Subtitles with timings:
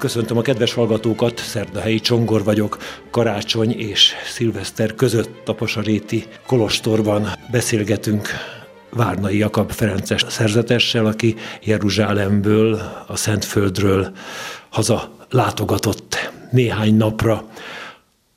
[0.00, 2.78] Köszöntöm a kedves hallgatókat, Szerdahelyi Csongor vagyok.
[3.10, 8.28] Karácsony és szilveszter között Taposaréti Kolostorban beszélgetünk
[8.90, 14.12] Várnai Jakab Ferences szerzetessel, aki Jeruzsálemből, a Szentföldről
[14.68, 17.44] haza látogatott néhány napra.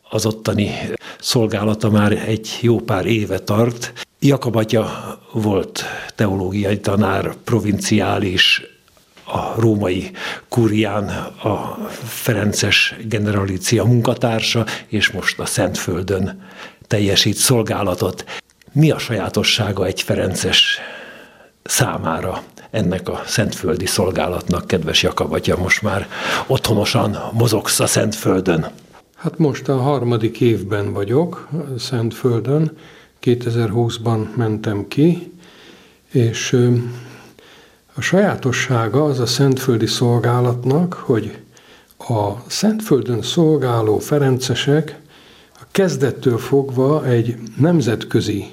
[0.10, 0.72] Az ottani
[1.20, 3.94] szolgálata már egy jó pár éve tart.
[4.20, 5.84] Jakab atya volt
[6.16, 8.73] teológiai tanár, provinciális,
[9.34, 10.12] a római
[10.50, 11.08] kurián
[11.44, 16.42] a Ferences generalícia munkatársa, és most a Szentföldön
[16.88, 18.26] teljesít szolgálatot.
[18.72, 20.80] Mi a sajátossága egy Ferences
[21.64, 26.08] számára ennek a szentföldi szolgálatnak, kedves Jakabatja, most már
[26.48, 28.68] otthonosan mozogsz a Szentföldön?
[29.16, 32.78] Hát most a harmadik évben vagyok Szentföldön,
[33.22, 35.32] 2020-ban mentem ki,
[36.12, 36.58] és
[37.96, 41.38] a sajátossága az a szentföldi szolgálatnak, hogy
[41.98, 45.00] a Szentföldön szolgáló ferencesek
[45.54, 48.46] a kezdettől fogva egy nemzetközi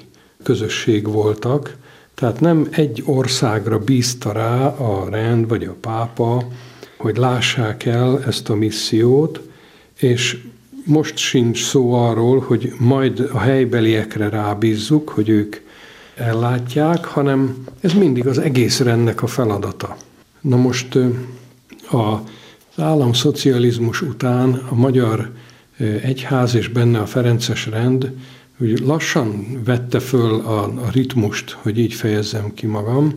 [0.43, 1.77] közösség voltak,
[2.13, 6.47] tehát nem egy országra bízta rá a rend vagy a pápa,
[6.97, 9.41] hogy lássák el ezt a missziót,
[9.99, 10.37] és
[10.85, 15.55] most sincs szó arról, hogy majd a helybeliekre rábízzuk, hogy ők
[16.15, 19.97] ellátják, hanem ez mindig az egész rendnek a feladata.
[20.41, 20.95] Na most
[21.89, 25.31] az államszocializmus után a magyar
[26.01, 28.11] egyház és benne a Ferences rend
[28.61, 33.13] úgy lassan vette föl a, a ritmust, hogy így fejezzem ki magam,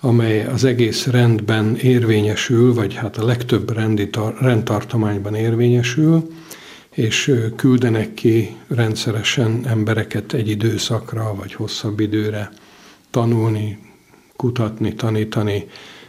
[0.00, 6.30] amely az egész rendben érvényesül, vagy hát a legtöbb rendi tar- rendtartományban érvényesül,
[6.94, 12.50] és küldenek ki rendszeresen embereket egy időszakra, vagy hosszabb időre
[13.10, 13.78] tanulni,
[14.36, 15.66] kutatni, tanítani,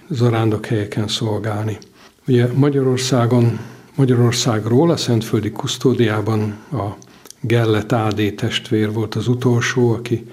[0.09, 1.78] zarándok helyeken szolgálni.
[2.28, 3.59] Ugye Magyarországon,
[3.95, 6.97] Magyarországról a Szentföldi Kusztódiában a
[7.41, 10.25] Gellet Ádé testvér volt az utolsó, aki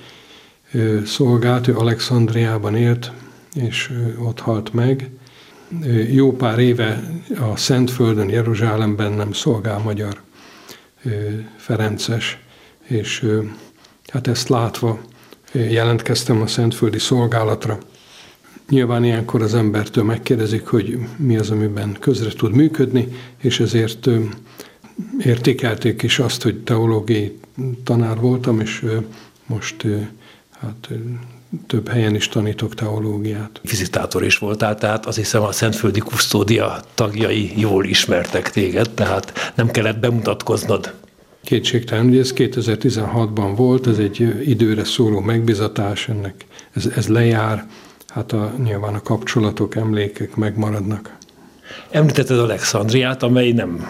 [1.04, 3.12] szolgált, ő Alexandriában élt,
[3.54, 5.10] és ott halt meg.
[6.10, 7.02] Jó pár éve
[7.40, 10.20] a Szentföldön, Jeruzsálemben nem szolgál magyar
[11.56, 12.38] Ferences,
[12.82, 13.26] és
[14.06, 15.00] hát ezt látva
[15.52, 17.78] jelentkeztem a Szentföldi szolgálatra.
[18.68, 23.08] Nyilván ilyenkor az embertől megkérdezik, hogy mi az, amiben közre tud működni,
[23.38, 24.08] és ezért
[25.18, 27.38] értékelték is azt, hogy teológiai
[27.84, 28.84] tanár voltam, és
[29.46, 29.86] most
[30.60, 30.88] hát
[31.66, 33.60] több helyen is tanítok teológiát.
[33.62, 39.70] Vizitátor is voltál, tehát azt hiszem a Szentföldi Kusztódia tagjai jól ismertek téged, tehát nem
[39.70, 40.94] kellett bemutatkoznod.
[41.44, 47.66] Kétségtelen, hogy ez 2016-ban volt, ez egy időre szóló megbizatás, ennek ez, ez lejár,
[48.08, 51.16] hát a, nyilván a kapcsolatok, emlékek megmaradnak.
[51.90, 53.86] Említetted Alexandriát, amely nem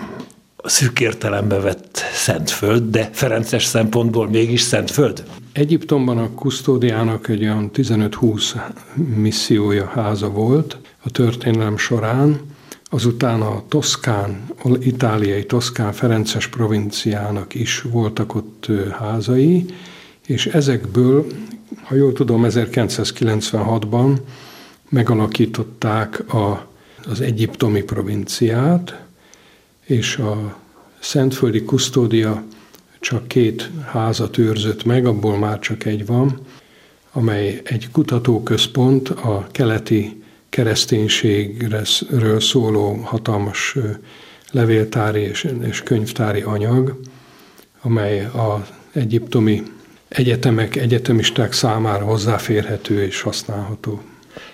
[0.64, 5.24] szűk értelembe vett Szentföld, de Ferences szempontból mégis Szentföld?
[5.52, 8.54] Egyiptomban a kusztódiának egy olyan 15-20
[9.16, 12.40] missziója háza volt a történelem során,
[12.84, 14.44] azután a Toszkán,
[14.80, 18.66] itáliai Toszkán Ferences provinciának is voltak ott
[18.98, 19.64] házai,
[20.26, 21.26] és ezekből,
[21.82, 24.16] ha jól tudom, 1996-ban
[24.88, 26.66] megalakították a,
[27.10, 29.02] az egyiptomi provinciát,
[29.92, 30.56] és a
[31.00, 32.44] Szentföldi Kusztódia
[33.00, 36.40] csak két házat őrzött meg, abból már csak egy van,
[37.12, 43.76] amely egy kutatóközpont a keleti kereszténységről szóló hatalmas
[44.50, 47.00] levéltári és, könyvtári anyag,
[47.82, 48.60] amely az
[48.92, 49.62] egyiptomi
[50.08, 54.02] egyetemek, egyetemisták számára hozzáférhető és használható.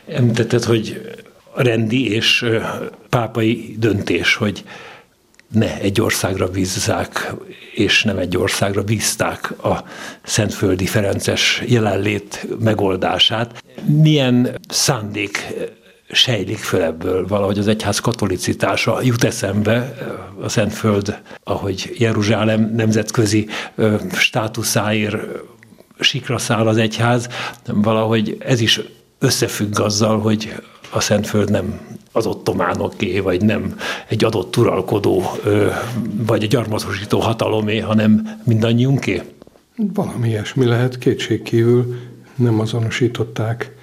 [0.07, 1.13] Említetted, hogy
[1.55, 2.47] rendi és
[3.09, 4.65] pápai döntés, hogy
[5.49, 7.35] ne egy országra bízzák,
[7.75, 9.85] és nem egy országra bízták a
[10.23, 13.63] Szentföldi Ferences jelenlét megoldását.
[13.85, 15.47] Milyen szándék
[16.11, 19.95] sejlik föl ebből valahogy az egyház katolicitása jut eszembe
[20.41, 23.49] a Szentföld, ahogy Jeruzsálem nemzetközi
[24.13, 25.17] státuszáért
[26.01, 27.29] sikra száll az egyház,
[27.67, 28.81] valahogy ez is
[29.19, 30.55] összefügg azzal, hogy
[30.91, 31.81] a Szentföld nem
[32.19, 33.77] az ottománoké, vagy nem
[34.09, 35.23] egy adott uralkodó,
[36.27, 39.23] vagy egy gyarmatosító hatalomé, hanem mindannyiunké?
[39.77, 41.95] Valami ilyesmi lehet, kétségkívül
[42.35, 43.77] nem azonosították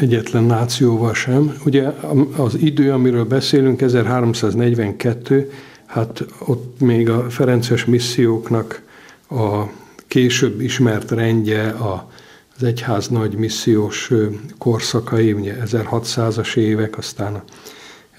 [0.00, 1.56] egyetlen nációval sem.
[1.64, 1.92] Ugye
[2.36, 5.50] az idő, amiről beszélünk, 1342,
[5.86, 8.82] hát ott még a Ferences misszióknak
[9.30, 9.62] a
[10.08, 12.10] később ismert rendje, a,
[12.56, 14.10] az egyház nagy missziós
[14.58, 17.42] korszakai, ugye 1600-as évek, aztán a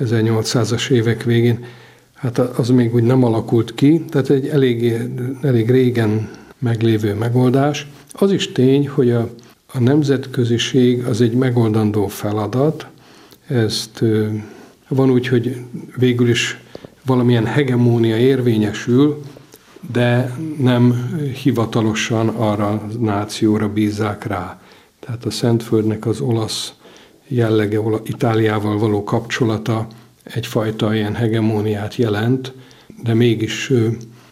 [0.03, 1.65] 1800-as évek végén,
[2.13, 4.94] hát az még úgy nem alakult ki, tehát egy elég,
[5.42, 7.88] elég régen meglévő megoldás.
[8.12, 9.30] Az is tény, hogy a,
[9.74, 12.88] a nemzetköziség az egy megoldandó feladat,
[13.48, 14.03] ezt
[14.88, 15.57] van úgy, hogy
[15.98, 16.59] végül is
[17.06, 19.21] valamilyen hegemónia érvényesül,
[19.92, 21.12] de nem
[21.44, 24.62] hivatalosan arra a nációra bízzák rá.
[25.00, 26.74] Tehát a Szentföldnek az olasz
[27.31, 29.88] jellege, Itáliával való kapcsolata
[30.24, 32.54] egyfajta ilyen hegemóniát jelent,
[33.04, 33.72] de mégis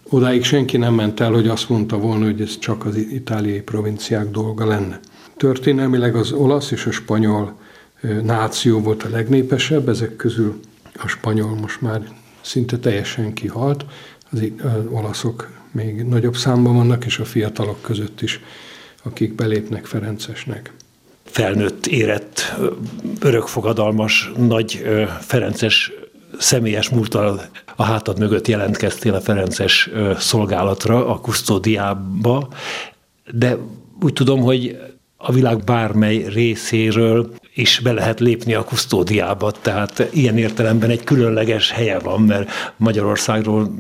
[0.10, 4.30] odáig senki nem ment el, hogy azt mondta volna, hogy ez csak az itáliai provinciák
[4.30, 5.00] dolga lenne.
[5.38, 7.58] Történelmileg az olasz és a spanyol
[8.24, 10.60] náció volt a legnépesebb, ezek közül
[11.04, 12.08] a spanyol most már
[12.42, 13.86] szinte teljesen kihalt,
[14.32, 18.42] az, az olaszok még nagyobb számban vannak, és a fiatalok között is,
[19.04, 20.74] akik belépnek Ferencesnek.
[21.30, 22.56] Felnőtt, érett,
[23.22, 24.86] örökfogadalmas, nagy
[25.20, 25.92] Ferences
[26.38, 27.42] személyes múltal
[27.76, 32.48] a hátad mögött jelentkeztél a Ferences szolgálatra, a kusztódiába,
[33.32, 33.58] de
[34.02, 34.78] úgy tudom, hogy
[35.18, 41.72] a világ bármely részéről is be lehet lépni a kusztódiába, tehát ilyen értelemben egy különleges
[41.72, 43.72] helye van, mert Magyarországról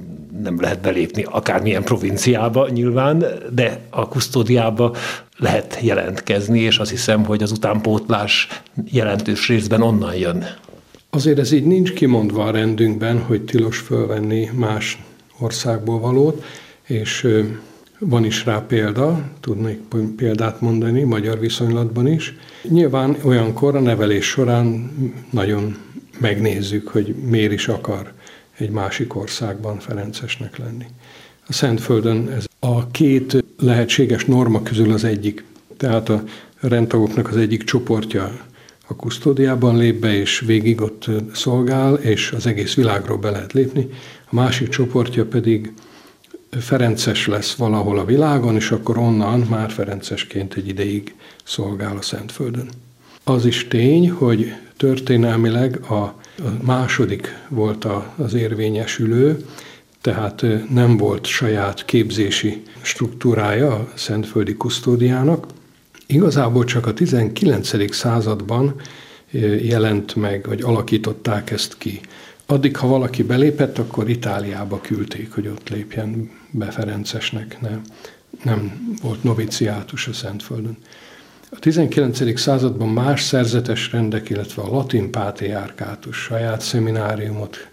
[0.43, 4.95] nem lehet belépni akármilyen provinciába nyilván, de a kusztódiába
[5.37, 8.47] lehet jelentkezni, és azt hiszem, hogy az utánpótlás
[8.91, 10.45] jelentős részben onnan jön.
[11.09, 15.01] Azért ez így nincs kimondva a rendünkben, hogy tilos fölvenni más
[15.39, 16.43] országból valót,
[16.87, 17.27] és
[17.99, 19.79] van is rá példa, tudnék
[20.15, 22.35] példát mondani, magyar viszonylatban is.
[22.63, 24.91] Nyilván olyankor a nevelés során
[25.29, 25.77] nagyon
[26.19, 28.13] megnézzük, hogy miért is akar
[28.57, 30.85] egy másik országban Ferencesnek lenni.
[31.47, 35.43] A Szentföldön ez a két lehetséges norma közül az egyik.
[35.77, 36.23] Tehát a
[36.59, 38.31] rendtagoknak az egyik csoportja
[38.87, 43.87] a kusztódiában lép be, és végig ott szolgál, és az egész világról be lehet lépni.
[44.25, 45.73] A másik csoportja pedig
[46.59, 52.69] Ferences lesz valahol a világon, és akkor onnan már Ferencesként egy ideig szolgál a Szentföldön.
[53.23, 56.15] Az is tény, hogy történelmileg a
[56.61, 59.45] második volt az érvényesülő,
[60.01, 65.45] tehát nem volt saját képzési struktúrája a Szentföldi Kusztódiának.
[66.07, 67.93] Igazából csak a 19.
[67.95, 68.75] században
[69.61, 71.99] jelent meg, vagy alakították ezt ki.
[72.51, 77.61] Addig, ha valaki belépett, akkor Itáliába küldték, hogy ott lépjen be Ferencesnek.
[77.61, 77.81] Nem,
[78.43, 80.77] nem volt noviciátus a Szentföldön.
[81.49, 82.39] A 19.
[82.39, 87.67] században más szerzetes rendek, illetve a latin pátriárkátus saját szemináriumot,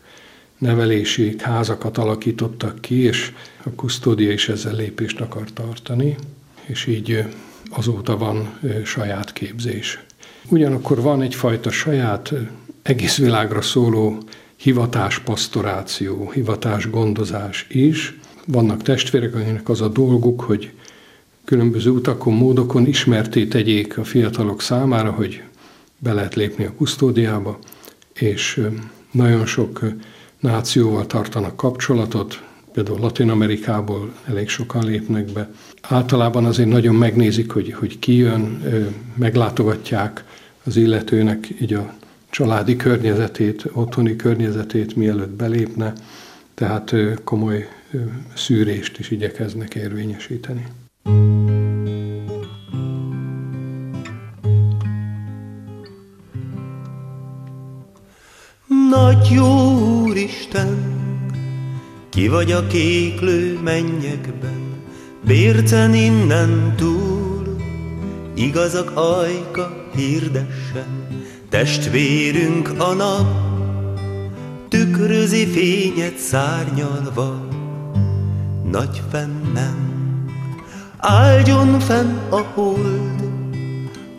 [0.59, 3.33] nevelési házakat alakítottak ki, és
[3.65, 6.17] a kusztódia is ezzel lépést akar tartani,
[6.67, 7.25] és így
[7.71, 10.05] azóta van saját képzés.
[10.49, 12.33] Ugyanakkor van egyfajta saját
[12.83, 14.19] egész világra szóló
[14.57, 18.19] hivatáspastoráció, hivatásgondozás is.
[18.47, 20.73] Vannak testvérek, akiknek az a dolguk, hogy
[21.45, 25.43] különböző utakon, módokon ismerté tegyék a fiatalok számára, hogy
[25.99, 27.59] be lehet lépni a kusztódiába,
[28.13, 28.67] és
[29.11, 29.81] nagyon sok
[30.41, 32.43] nációval tartanak kapcsolatot,
[32.73, 35.51] például Latin Amerikából elég sokan lépnek be.
[35.81, 38.63] Általában azért nagyon megnézik, hogy, hogy ki jön,
[39.15, 40.25] meglátogatják
[40.65, 41.95] az illetőnek így a
[42.37, 45.93] családi környezetét, otthoni környezetét, mielőtt belépne,
[46.55, 47.69] tehát komoly
[48.35, 50.67] szűrést is igyekeznek érvényesíteni.
[58.91, 60.77] Nagy jó Úristen,
[62.09, 64.83] ki vagy a kéklő mennyekben,
[65.27, 67.57] bércen innen túl,
[68.35, 71.16] igazak ajka hirdessen,
[71.49, 73.27] testvérünk a nap,
[74.69, 77.47] tükrözi fényet szárnyalva,
[78.71, 79.95] nagy fennem.
[80.99, 83.31] Áldjon fenn a hold,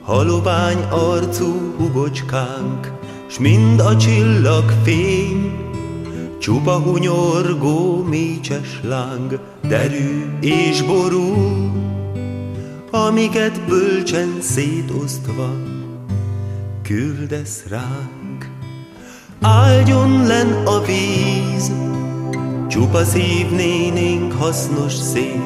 [0.01, 2.91] halobány arcú hubocskánk,
[3.29, 5.51] s mind a csillag fény,
[6.39, 11.35] csupa hunyorgó mécses láng, derű és ború,
[12.91, 15.76] amiket bölcsen szétosztva
[16.87, 18.49] küldesz ránk.
[19.41, 21.71] Áldjon len a víz,
[22.67, 25.41] csupa szívnénénk hasznos szép,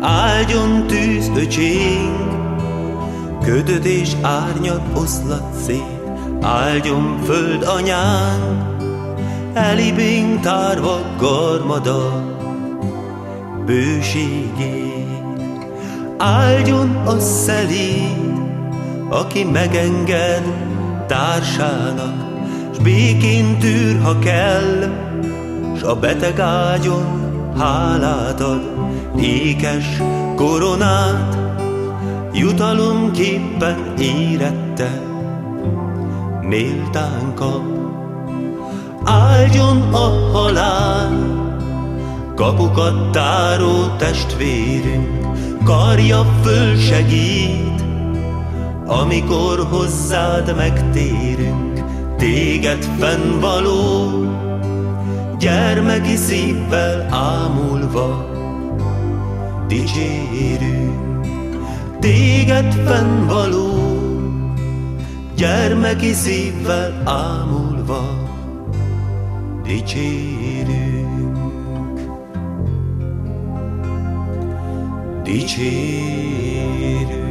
[0.00, 2.32] áldjon tűz öcsénk,
[3.42, 6.02] ködöd és árnyat oszlat szét,
[6.40, 8.76] áldjon föld anyán,
[9.54, 12.24] elibénk tárva garmada
[13.66, 15.06] bőségét.
[16.18, 18.32] Áldjon a szelíd,
[19.08, 20.72] aki megenged
[21.06, 22.14] társának,
[22.74, 24.92] s békén tűr, ha kell,
[25.78, 27.24] s a beteg ágyon,
[27.58, 28.60] hálát ad,
[29.16, 30.02] ékes
[30.36, 31.38] koronát,
[32.32, 35.02] jutalomképpen érette,
[36.40, 37.62] méltán kap.
[39.04, 41.12] Áldjon a halál,
[42.34, 45.08] kapukat táró testvérünk,
[45.64, 47.73] karja föl segít,
[48.86, 51.80] amikor hozzád megtérünk,
[52.16, 54.10] téged fennvaló,
[55.38, 58.32] gyermeki szívvel ámulva
[59.66, 61.26] dicsérünk.
[62.00, 63.72] Téged fennvaló,
[65.36, 68.02] gyermeki szívvel ámulva
[69.62, 71.38] dicsérünk.
[75.22, 77.23] Dicsérünk.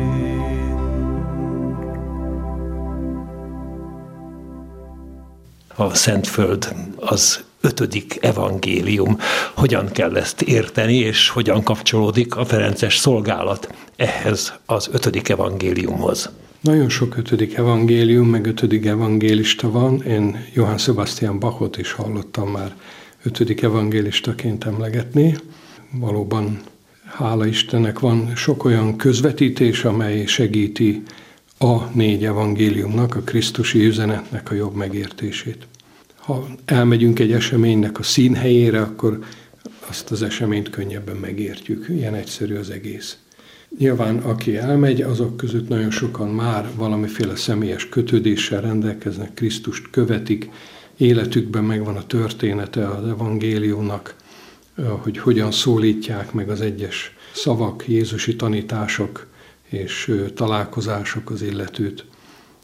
[5.76, 9.18] A Szentföld az ötödik evangélium.
[9.56, 16.30] Hogyan kell ezt érteni, és hogyan kapcsolódik a Ferences szolgálat ehhez az ötödik evangéliumhoz?
[16.62, 20.04] Nagyon sok ötödik evangélium, meg ötödik evangélista van.
[20.04, 22.76] Én Johann Sebastian Bachot is hallottam már
[23.24, 25.36] ötödik evangélistaként emlegetni.
[25.92, 26.62] Valóban,
[27.06, 31.04] hála Istennek, van sok olyan közvetítés, amely segíti
[31.64, 35.68] a négy evangéliumnak, a Krisztusi üzenetnek a jobb megértését
[36.26, 39.20] ha elmegyünk egy eseménynek a színhelyére, akkor
[39.88, 41.86] azt az eseményt könnyebben megértjük.
[41.90, 43.18] Ilyen egyszerű az egész.
[43.78, 50.50] Nyilván, aki elmegy, azok között nagyon sokan már valamiféle személyes kötődéssel rendelkeznek, Krisztust követik,
[50.98, 54.16] életükben megvan a története az evangéliumnak,
[55.02, 59.28] hogy hogyan szólítják meg az egyes szavak, Jézusi tanítások
[59.74, 62.06] és találkozások az illetőt.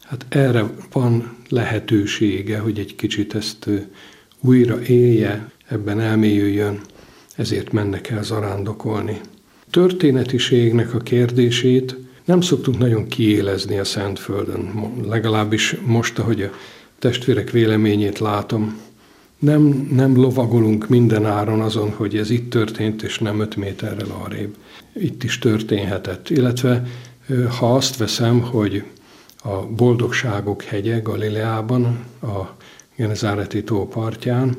[0.04, 3.70] Hát erre van lehetősége, hogy egy kicsit ezt
[4.42, 6.82] újra élje, ebben elmélyüljön,
[7.36, 9.22] ezért mennek el zarándokolni.
[9.70, 16.52] Történetiségnek a kérdését nem szoktunk nagyon kiélezni a Szentföldön, legalábbis most, ahogy a
[17.00, 18.80] testvérek véleményét látom,
[19.40, 24.56] nem, nem lovagolunk minden áron azon, hogy ez itt történt, és nem öt méterrel arrébb.
[24.94, 26.30] Itt is történhetett.
[26.30, 26.88] Illetve
[27.60, 28.84] ha azt veszem, hogy
[29.44, 32.56] a Boldogságok hegye Galileában, a
[32.96, 34.56] Genezáreti tó partján.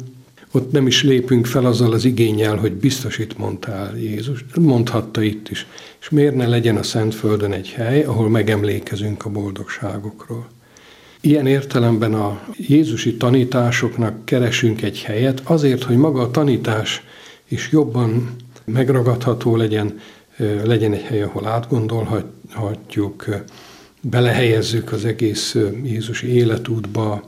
[0.52, 5.48] Ott nem is lépünk fel azzal az igényel, hogy biztos itt mondtál Jézus, mondhatta itt
[5.48, 5.66] is.
[6.00, 10.48] És miért ne legyen a Szentföldön egy hely, ahol megemlékezünk a boldogságokról.
[11.20, 17.02] Ilyen értelemben a Jézusi tanításoknak keresünk egy helyet, azért, hogy maga a tanítás
[17.48, 20.00] is jobban megragadható legyen,
[20.64, 23.24] legyen egy hely, ahol átgondolhatjuk,
[24.02, 27.24] belehelyezzük az egész Jézus életútba,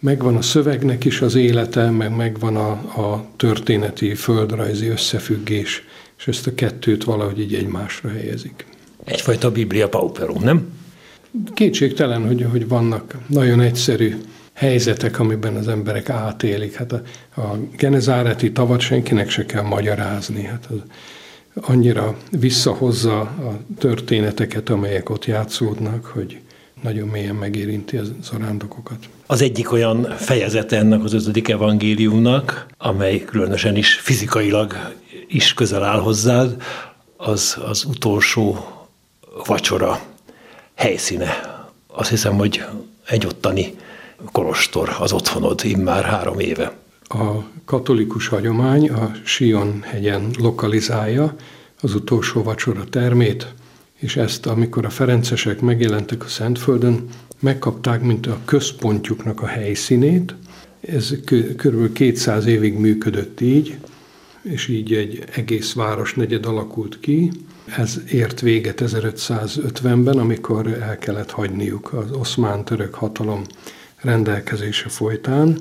[0.00, 2.70] megvan a szövegnek is az élete, meg megvan a,
[3.00, 5.84] a történeti, földrajzi összefüggés,
[6.18, 8.66] és ezt a kettőt valahogy így egymásra helyezik.
[9.04, 10.78] Egyfajta Biblia pauperum, nem?
[11.54, 14.16] Kétségtelen, hogy, hogy vannak nagyon egyszerű
[14.52, 16.74] helyzetek, amiben az emberek átélik.
[16.74, 17.02] Hát a,
[17.36, 20.42] a genezáreti tavat senkinek se kell magyarázni.
[20.42, 20.82] Hát az,
[21.54, 26.40] annyira visszahozza a történeteket, amelyek ott játszódnak, hogy
[26.82, 28.98] nagyon mélyen megérinti az zarándokokat.
[29.26, 34.92] Az egyik olyan fejezete ennek az ötödik evangéliumnak, amely különösen is fizikailag
[35.28, 36.62] is közel áll hozzád,
[37.16, 38.64] az az utolsó
[39.46, 40.00] vacsora
[40.80, 41.58] helyszíne.
[41.86, 42.64] Azt hiszem, hogy
[43.06, 43.74] egy ottani
[44.32, 51.36] kolostor az otthonod immár három éve a katolikus hagyomány a Sion hegyen lokalizálja
[51.80, 53.54] az utolsó vacsora termét,
[53.94, 57.04] és ezt, amikor a ferencesek megjelentek a Szentföldön,
[57.40, 60.34] megkapták, mint a központjuknak a helyszínét.
[60.80, 61.14] Ez
[61.56, 61.92] kb.
[61.92, 63.78] 200 évig működött így,
[64.42, 67.30] és így egy egész városnegyed alakult ki.
[67.64, 73.42] Ez ért véget 1550-ben, amikor el kellett hagyniuk az oszmán-török hatalom
[73.96, 75.56] rendelkezése folytán.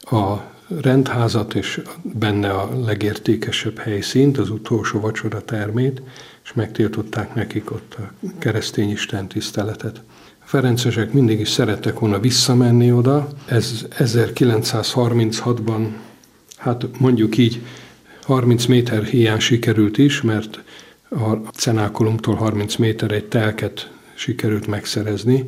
[0.00, 0.36] A
[0.80, 6.02] rendházat és benne a legértékesebb helyszínt, az utolsó vacsora termét,
[6.44, 10.02] és megtiltották nekik ott a keresztény Isten tiszteletet.
[10.38, 13.28] A Ferencesek mindig is szerettek volna visszamenni oda.
[13.46, 15.86] Ez 1936-ban,
[16.56, 17.62] hát mondjuk így,
[18.22, 20.62] 30 méter hiány sikerült is, mert
[21.08, 25.46] a cenákolumtól 30 méter egy telket sikerült megszerezni,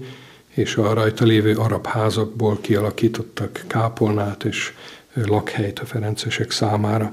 [0.49, 4.73] és a rajta lévő arab házakból kialakítottak kápolnát és
[5.15, 7.13] lakhelyt a ferencesek számára.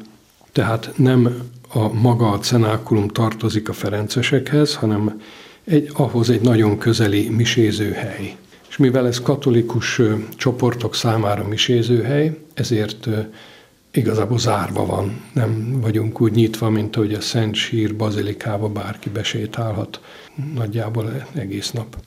[0.51, 5.21] Tehát nem a maga a cenákulum tartozik a ferencesekhez, hanem
[5.63, 8.35] egy, ahhoz egy nagyon közeli misézőhely.
[8.69, 10.01] És mivel ez katolikus
[10.35, 13.07] csoportok számára misézőhely, ezért
[13.95, 15.21] igazából zárva van.
[15.33, 20.01] Nem vagyunk úgy nyitva, mint ahogy a Szent Sír bazilikába bárki besétálhat
[20.53, 21.97] nagyjából egész nap.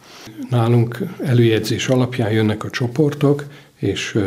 [0.50, 3.44] Nálunk előjegyzés alapján jönnek a csoportok,
[3.76, 4.18] és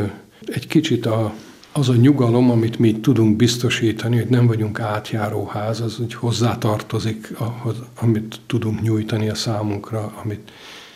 [0.46, 1.34] egy kicsit a,
[1.72, 7.75] az a nyugalom, amit mi tudunk biztosítani, hogy nem vagyunk átjáróház, az úgy hozzátartozik ahhoz,
[7.96, 10.51] amit tudunk nyújtani a számunkra, amit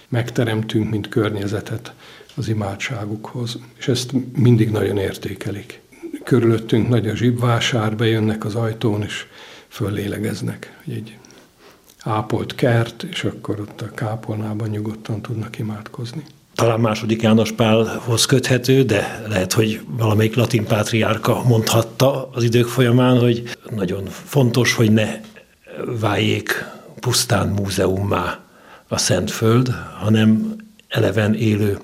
[0.10, 1.94] megteremtünk, mint környezetet
[2.36, 3.60] az imádságukhoz.
[3.78, 5.84] És ezt mindig nagyon értékelik.
[6.26, 9.26] Körülöttünk nagy a zsibvásár, bejönnek az ajtón, és
[9.68, 10.78] föllélegeznek.
[10.88, 11.18] Egy
[12.04, 16.24] ápolt kert, és akkor ott a kápolnában nyugodtan tudnak imádkozni.
[16.56, 23.20] Talán második János Pálhoz köthető, de lehet, hogy valamelyik latin pátriárka mondhatta az idők folyamán,
[23.20, 25.20] hogy nagyon fontos, hogy ne
[26.00, 26.66] váljék
[27.00, 28.40] pusztán múzeummá
[28.88, 29.68] a Szentföld,
[30.00, 30.56] hanem
[30.88, 31.80] eleven élő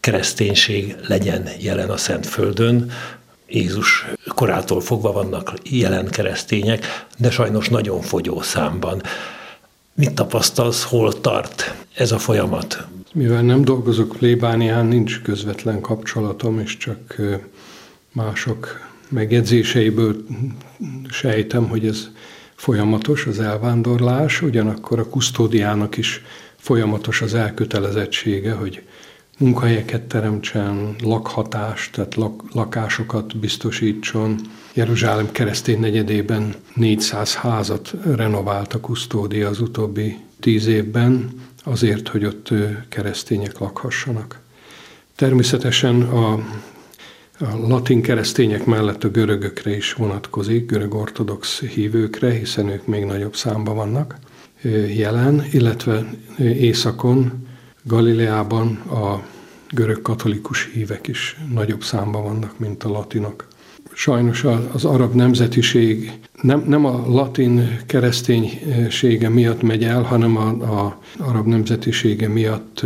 [0.00, 2.90] kereszténység legyen jelen a Szentföldön.
[3.48, 9.02] Jézus korától fogva vannak jelen keresztények, de sajnos nagyon fogyó számban.
[9.94, 12.86] Mit tapasztalsz, hol tart ez a folyamat?
[13.12, 17.16] Mivel nem dolgozok plébánián, nincs közvetlen kapcsolatom, és csak
[18.12, 20.16] mások megjegyzéseiből
[21.10, 22.08] sejtem, hogy ez
[22.54, 26.22] folyamatos az elvándorlás, ugyanakkor a kusztódiának is
[26.56, 28.82] folyamatos az elkötelezettsége, hogy
[29.38, 34.40] munkahelyeket teremtsen, lakhatást, tehát lak, lakásokat biztosítson.
[34.74, 41.30] Jeruzsálem keresztény negyedében 400 házat renovált a kusztódia az utóbbi tíz évben,
[41.64, 42.48] azért, hogy ott
[42.88, 44.40] keresztények lakhassanak.
[45.16, 46.32] Természetesen a,
[47.38, 53.36] a latin keresztények mellett a görögökre is vonatkozik, görög ortodox hívőkre, hiszen ők még nagyobb
[53.36, 54.18] számban vannak
[54.88, 57.46] jelen, illetve északon,
[57.82, 59.22] Galileában a
[59.74, 63.48] görög katolikus hívek is nagyobb számban vannak, mint a latinok.
[63.92, 70.98] Sajnos az arab nemzetiség nem, nem a latin kereszténysége miatt megy el, hanem a, a
[71.18, 72.82] arab nemzetisége miatt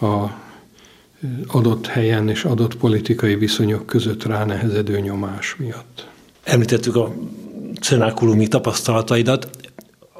[0.00, 0.38] a
[1.46, 6.08] adott helyen és adott politikai viszonyok között ránehezedő nyomás miatt.
[6.42, 7.14] Említettük a
[7.80, 9.48] cenákulumi tapasztalataidat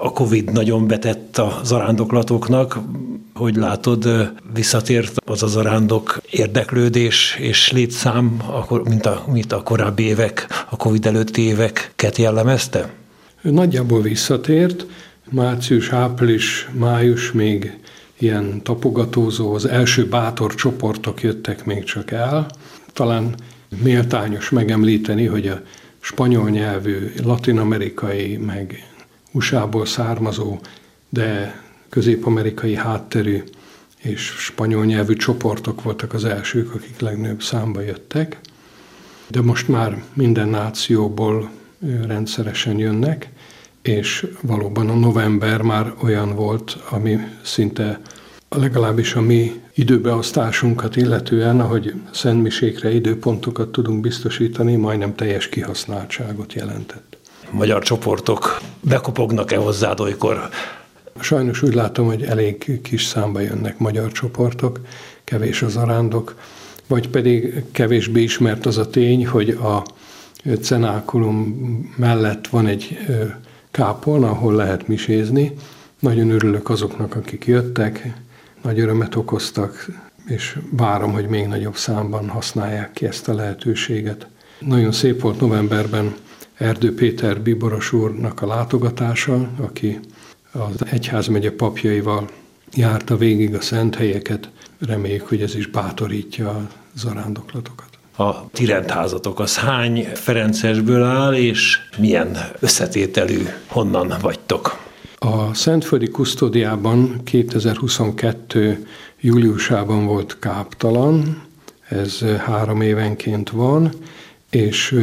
[0.03, 2.79] a Covid nagyon betett a zarándoklatoknak.
[3.35, 8.43] Hogy látod, visszatért az a zarándok érdeklődés és létszám,
[8.85, 12.91] mint a, mint a korábbi évek, a Covid előtti éveket jellemezte?
[13.41, 14.87] Nagyjából visszatért.
[15.31, 17.79] Március, április, május még
[18.19, 22.47] ilyen tapogatózó, az első bátor csoportok jöttek még csak el.
[22.93, 23.35] Talán
[23.83, 25.61] méltányos megemlíteni, hogy a
[26.01, 28.90] spanyol nyelvű, latinamerikai, meg
[29.31, 30.59] USA-ból származó,
[31.09, 33.43] de közép-amerikai hátterű
[33.99, 38.39] és spanyol nyelvű csoportok voltak az elsők, akik legnagyobb számba jöttek.
[39.29, 41.51] De most már minden nációból
[42.07, 43.29] rendszeresen jönnek,
[43.83, 48.01] és valóban a november már olyan volt, ami szinte
[48.49, 57.10] legalábbis a mi időbeosztásunkat illetően, ahogy szentmisékre időpontokat tudunk biztosítani, majdnem teljes kihasználtságot jelentett
[57.51, 60.49] magyar csoportok bekopognak-e hozzád olykor?
[61.21, 64.81] Sajnos úgy látom, hogy elég kis számba jönnek magyar csoportok,
[65.25, 66.35] kevés az arándok,
[66.87, 69.85] vagy pedig kevésbé ismert az a tény, hogy a
[70.61, 72.99] cenákulum mellett van egy
[73.71, 75.53] kápolna, ahol lehet misézni.
[75.99, 78.13] Nagyon örülök azoknak, akik jöttek,
[78.63, 79.87] nagy örömet okoztak,
[80.27, 84.27] és várom, hogy még nagyobb számban használják ki ezt a lehetőséget.
[84.59, 86.15] Nagyon szép volt novemberben
[86.61, 90.01] Erdő Péter Biboros úrnak a látogatása, aki
[90.53, 92.29] az egyházmegye papjaival
[92.75, 94.51] járta végig a szent helyeket.
[94.79, 97.89] Reméljük, hogy ez is bátorítja a zarándoklatokat.
[98.17, 104.79] A ti rendházatok az hány Ferencesből áll, és milyen összetételű, honnan vagytok?
[105.19, 108.87] A Szentföldi Kusztódiában 2022.
[109.21, 111.43] júliusában volt káptalan,
[111.89, 113.93] ez három évenként van,
[114.51, 114.99] és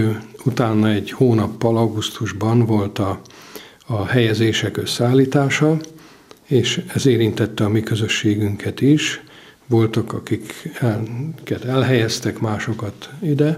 [0.48, 3.22] utána egy hónappal, augusztusban volt a,
[3.86, 5.78] a helyezések összeállítása,
[6.46, 9.22] és ez érintette a mi közösségünket is.
[9.66, 13.58] Voltak, akiket elhelyeztek, másokat ide.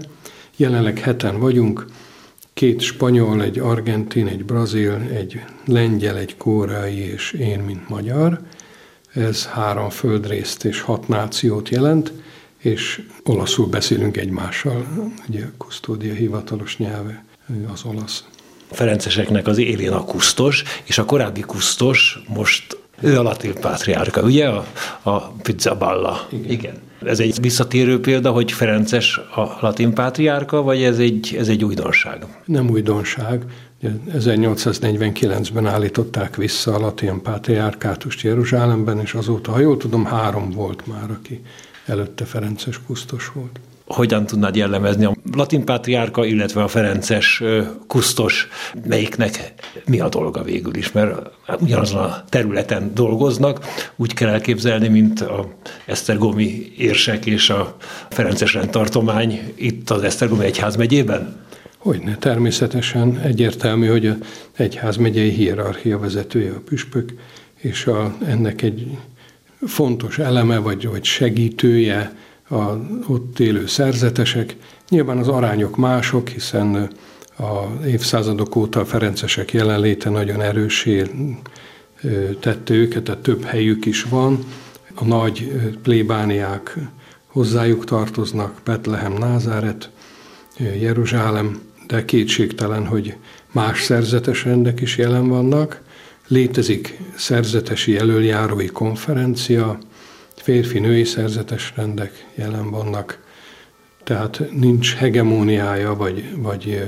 [0.56, 1.86] Jelenleg heten vagyunk,
[2.54, 8.40] két spanyol, egy argentin, egy brazil, egy lengyel, egy kórai és én, mint magyar.
[9.12, 12.12] Ez három földrészt és hat nációt jelent
[12.60, 14.86] és olaszul beszélünk egymással.
[15.28, 17.24] Ugye a kusztódia hivatalos nyelve
[17.72, 18.24] az olasz.
[18.70, 24.22] A Ferenceseknek az élén a kusztos, és a korábbi kusztos most Ő a latin pátriárka,
[24.22, 24.48] ugye?
[24.48, 24.66] A,
[25.02, 26.26] a Pizzaballa.
[26.32, 26.50] Igen.
[26.50, 26.74] Igen.
[27.06, 32.26] Ez egy visszatérő példa, hogy Ferences a latin pátriárka, vagy ez egy, ez egy újdonság?
[32.44, 33.44] Nem újdonság.
[34.12, 41.10] 1849-ben állították vissza a latin pátriárkátust Jeruzsálemben, és azóta, ha jól tudom, három volt már,
[41.10, 41.42] aki
[41.90, 43.60] előtte Ferences kusztos volt.
[43.86, 47.42] Hogyan tudnád jellemezni a latin pátriárka, illetve a ferences
[47.86, 48.48] kusztos,
[48.86, 49.54] melyiknek
[49.86, 53.64] mi a dolga végül is, mert ugyanazon a területen dolgoznak,
[53.96, 55.48] úgy kell elképzelni, mint a
[55.86, 57.76] Esztergomi érsek és a
[58.08, 61.36] ferences rendtartomány itt az Esztergomi egyház megyében?
[61.78, 64.16] Hogyne, természetesen egyértelmű, hogy a
[64.56, 67.12] egyházmegyei hierarchia vezetője a püspök,
[67.56, 68.98] és a, ennek egy
[69.66, 72.16] fontos eleme vagy, vagy segítője
[72.50, 72.62] a
[73.06, 74.56] ott élő szerzetesek.
[74.88, 76.90] Nyilván az arányok mások, hiszen
[77.38, 81.02] a évszázadok óta a ferencesek jelenléte nagyon erősé
[82.40, 84.44] tette őket, tehát több helyük is van.
[84.94, 86.78] A nagy plébániák
[87.26, 89.90] hozzájuk tartoznak, Betlehem, Názáret,
[90.80, 93.16] Jeruzsálem, de kétségtelen, hogy
[93.52, 95.82] más szerzetes rendek is jelen vannak.
[96.30, 99.78] Létezik szerzetesi elöljárói konferencia,
[100.36, 103.18] férfi-női szerzetes rendek jelen vannak,
[104.04, 106.84] tehát nincs hegemóniája vagy, vagy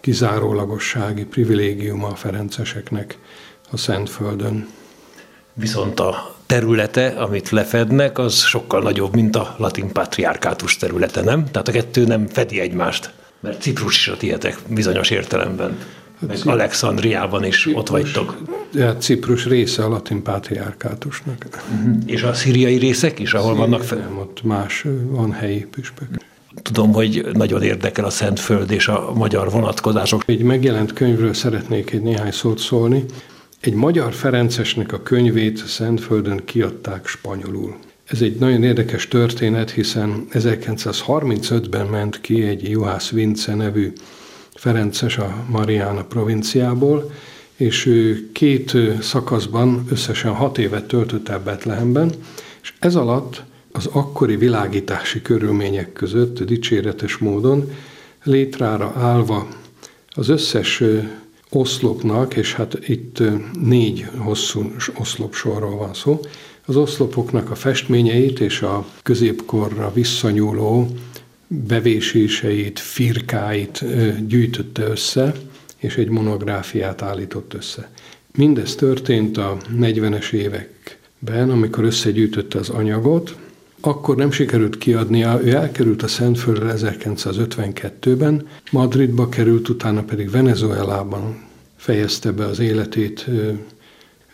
[0.00, 3.18] kizárólagossági privilégiuma a ferenceseknek
[3.70, 4.68] a Szentföldön.
[5.52, 11.44] Viszont a területe, amit lefednek, az sokkal nagyobb, mint a latin patriarkátus területe, nem?
[11.50, 15.78] Tehát a kettő nem fedi egymást, mert Ciprus is a tietek bizonyos értelemben.
[16.26, 18.38] Meg Alexandriában is Ciprus, ott vagytok.
[18.74, 21.46] Ja, Ciprus része a latin pátriárkátusnak.
[21.52, 21.96] Uh-huh.
[22.06, 23.98] És a szíriai részek is, ahol Szíriai, vannak fel?
[23.98, 26.08] Nem, ott más, van helyi püspök.
[26.62, 30.22] Tudom, hogy nagyon érdekel a Szentföld és a magyar vonatkozások.
[30.26, 33.04] Egy megjelent könyvről szeretnék egy néhány szót szólni.
[33.60, 37.76] Egy magyar Ferencesnek a könyvét Szentföldön kiadták spanyolul.
[38.04, 43.92] Ez egy nagyon érdekes történet, hiszen 1935-ben ment ki egy Juhász Vince nevű
[44.58, 47.12] Ferences a Mariana provinciából,
[47.56, 52.12] és ő két szakaszban összesen hat évet töltött el Betlehemben,
[52.62, 53.42] és ez alatt
[53.72, 57.70] az akkori világítási körülmények között dicséretes módon
[58.22, 59.48] létrára állva
[60.08, 60.82] az összes
[61.50, 63.22] oszlopnak, és hát itt
[63.60, 66.20] négy hosszú oszlopsorról van szó,
[66.66, 70.88] az oszlopoknak a festményeit és a középkorra visszanyúló
[71.48, 73.84] bevéséseit, firkáit
[74.26, 75.34] gyűjtötte össze,
[75.76, 77.90] és egy monográfiát állított össze.
[78.36, 83.36] Mindez történt a 40-es években, amikor összegyűjtötte az anyagot,
[83.80, 92.32] akkor nem sikerült kiadnia, ő elkerült a Szentföldre 1952-ben, Madridba került, utána pedig Venezuelában fejezte
[92.32, 93.26] be az életét,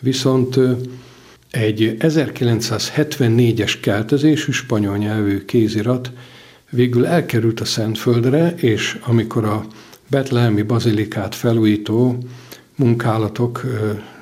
[0.01, 0.59] viszont
[1.51, 6.11] egy 1974-es keltezésű spanyol nyelvű kézirat
[6.75, 9.67] végül elkerült a Szentföldre, és amikor a
[10.11, 12.19] Betlehemi bazilikát felújító
[12.77, 13.63] munkálatok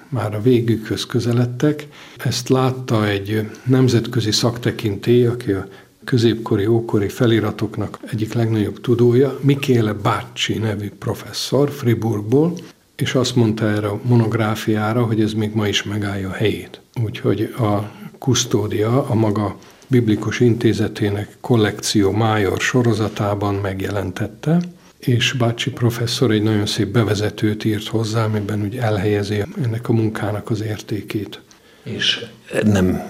[0.09, 1.87] már a végükhöz közeledtek,
[2.19, 5.69] ezt látta egy nemzetközi szaktekintély, aki a
[6.05, 12.53] középkori, ókori feliratoknak egyik legnagyobb tudója, Mikéle Bácsi nevű professzor Friburgból,
[12.97, 16.81] és azt mondta erre a monográfiára, hogy ez még ma is megállja a helyét.
[17.05, 19.57] Úgyhogy a kusztódia a maga
[19.93, 24.61] Biblikus Intézetének kollekció májor sorozatában megjelentette,
[24.99, 30.51] és Bácsi professzor egy nagyon szép bevezetőt írt hozzá, amiben úgy elhelyezi ennek a munkának
[30.51, 31.41] az értékét.
[31.83, 32.25] És
[32.65, 33.03] nem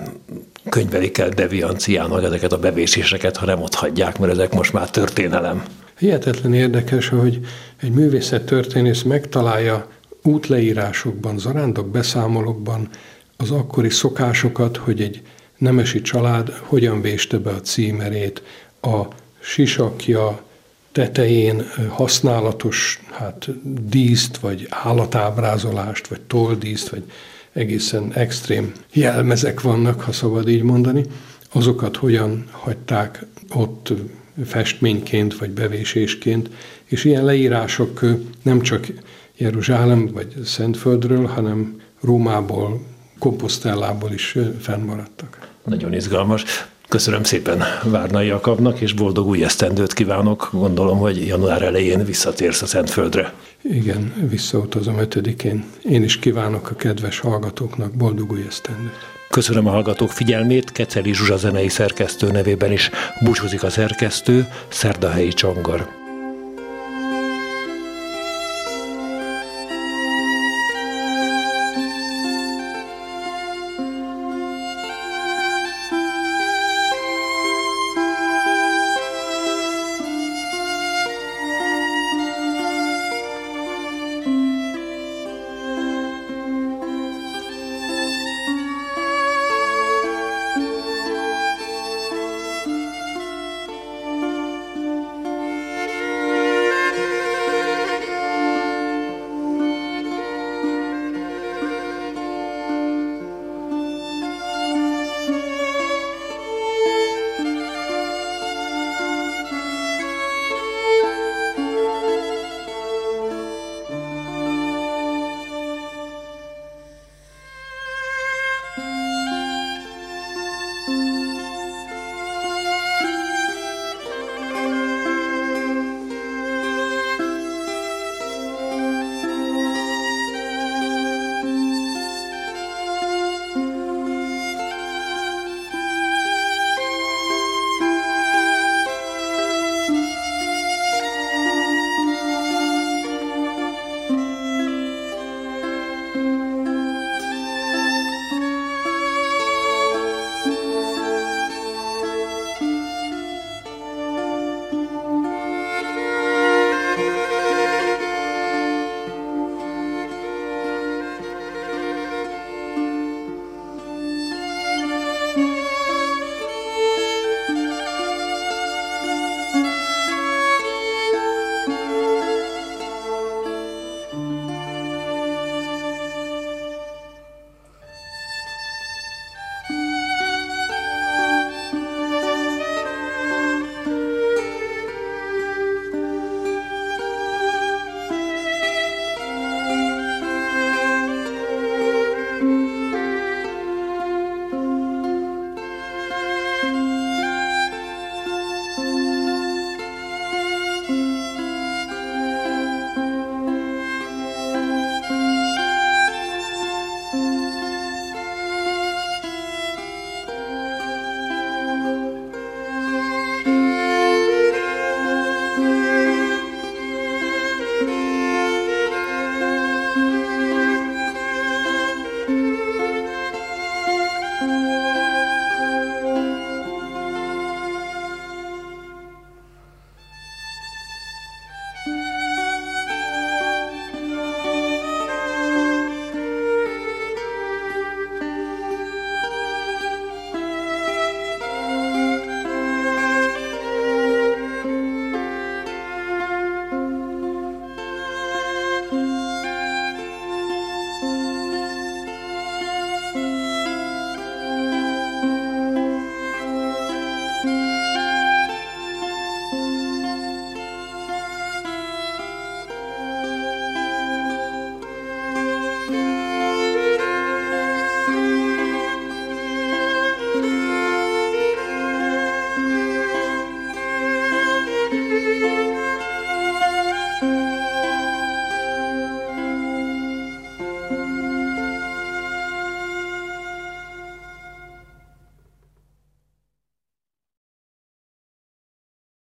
[0.68, 5.62] könyvelik el devianciának ezeket a bevéséseket, hanem ott hagyják, mert ezek most már történelem.
[5.98, 7.40] Hihetetlen érdekes, hogy
[7.80, 9.88] egy művészettörténész megtalálja
[10.22, 12.88] útleírásokban, zarándok beszámolókban
[13.36, 15.22] az akkori szokásokat, hogy egy
[15.62, 18.42] nemesi család hogyan véste be a címerét,
[18.80, 19.02] a
[19.40, 20.42] sisakja
[20.92, 23.48] tetején használatos hát,
[23.88, 27.02] díszt, vagy állatábrázolást, vagy toldíszt, vagy
[27.52, 31.04] egészen extrém jelmezek vannak, ha szabad így mondani,
[31.52, 33.92] azokat hogyan hagyták ott
[34.44, 36.50] festményként, vagy bevésésként,
[36.84, 38.00] és ilyen leírások
[38.42, 38.86] nem csak
[39.36, 42.80] Jeruzsálem vagy Szentföldről, hanem Rómából,
[43.18, 45.51] Komposztellából is fennmaradtak.
[45.64, 46.44] Nagyon izgalmas.
[46.88, 50.48] Köszönöm szépen Várnai Jakabnak, és boldog új esztendőt kívánok.
[50.52, 53.32] Gondolom, hogy január elején visszatérsz a Szentföldre.
[53.62, 55.64] Igen, visszautazom ötödikén.
[55.82, 58.96] Én is kívánok a kedves hallgatóknak boldog új esztendőt.
[59.30, 66.01] Köszönöm a hallgatók figyelmét, Keceli Zsuzsa zenei szerkesztő nevében is búcsúzik a szerkesztő, Szerdahelyi Csongor.